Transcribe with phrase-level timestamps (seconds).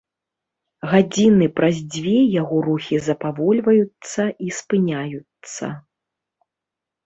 [0.93, 5.65] Гадзіны праз дзве яго рухі запавольваюцца і спыняюцца.